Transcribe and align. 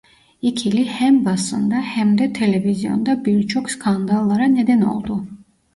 İkili 0.41 0.85
hem 0.85 1.25
basında 1.25 1.75
hem 1.75 2.17
de 2.17 2.33
televizyonda 2.33 3.25
birçok 3.25 3.71
skandallara 3.71 4.43
neden 4.45 4.81
oldu. 4.81 5.27